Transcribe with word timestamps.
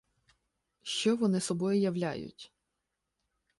Що 0.81 1.15
вони 1.15 1.39
собою 1.39 1.79
являють? 1.81 2.51